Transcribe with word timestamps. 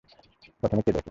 প্রথম 0.61 0.77
কে 0.77 0.83
দেখে? 0.87 0.99